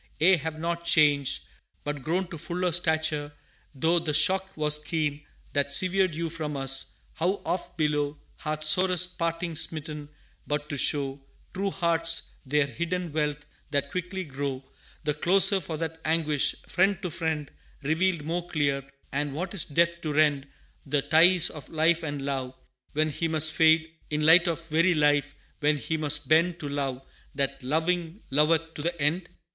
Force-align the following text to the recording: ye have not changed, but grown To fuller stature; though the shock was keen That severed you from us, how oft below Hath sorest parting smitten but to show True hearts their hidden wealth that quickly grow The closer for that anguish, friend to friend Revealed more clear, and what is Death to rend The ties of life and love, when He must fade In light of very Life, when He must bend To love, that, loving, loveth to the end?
ye 0.19 0.35
have 0.35 0.57
not 0.57 0.83
changed, 0.83 1.43
but 1.83 2.01
grown 2.01 2.27
To 2.31 2.37
fuller 2.39 2.71
stature; 2.71 3.31
though 3.75 3.99
the 3.99 4.15
shock 4.15 4.57
was 4.57 4.83
keen 4.83 5.23
That 5.53 5.71
severed 5.71 6.15
you 6.15 6.31
from 6.31 6.57
us, 6.57 6.95
how 7.13 7.39
oft 7.45 7.77
below 7.77 8.17
Hath 8.37 8.63
sorest 8.63 9.19
parting 9.19 9.55
smitten 9.55 10.09
but 10.47 10.69
to 10.69 10.75
show 10.77 11.21
True 11.53 11.69
hearts 11.69 12.31
their 12.47 12.65
hidden 12.65 13.13
wealth 13.13 13.45
that 13.69 13.91
quickly 13.91 14.23
grow 14.23 14.63
The 15.03 15.13
closer 15.13 15.61
for 15.61 15.77
that 15.77 16.01
anguish, 16.03 16.55
friend 16.67 16.99
to 17.03 17.11
friend 17.11 17.51
Revealed 17.83 18.23
more 18.23 18.47
clear, 18.49 18.81
and 19.11 19.35
what 19.35 19.53
is 19.53 19.65
Death 19.65 20.01
to 20.01 20.13
rend 20.13 20.47
The 20.83 21.03
ties 21.03 21.51
of 21.51 21.69
life 21.69 22.01
and 22.01 22.23
love, 22.23 22.55
when 22.93 23.11
He 23.11 23.27
must 23.27 23.53
fade 23.53 23.93
In 24.09 24.25
light 24.25 24.47
of 24.47 24.67
very 24.69 24.95
Life, 24.95 25.35
when 25.59 25.77
He 25.77 25.95
must 25.95 26.27
bend 26.27 26.59
To 26.59 26.67
love, 26.67 27.05
that, 27.35 27.61
loving, 27.61 28.23
loveth 28.31 28.73
to 28.73 28.81
the 28.81 28.99
end? 28.99 29.29